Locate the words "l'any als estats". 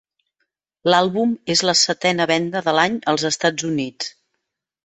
2.79-3.71